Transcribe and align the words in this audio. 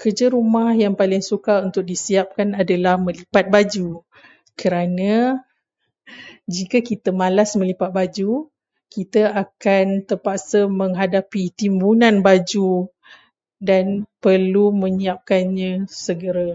Kerja 0.00 0.26
rumah 0.34 0.70
yang 0.82 0.94
paling 1.00 1.22
sukar 1.30 1.58
untuk 1.68 1.82
disiapkan 1.90 2.48
adalah 2.62 2.94
melipat 3.06 3.44
baju 3.54 3.88
kerana 4.60 5.12
jika 6.54 6.78
kita 6.88 7.10
malas 7.22 7.50
melipat 7.60 7.90
baju, 7.98 8.32
kita 8.94 9.22
akan 9.42 9.86
terpaksa 10.08 10.60
menghadapi 10.80 11.42
timbunan 11.60 12.14
baju 12.26 12.70
dan 13.68 13.84
perlu 14.24 14.66
menyiapkannya 14.82 15.70
segera. 16.04 16.52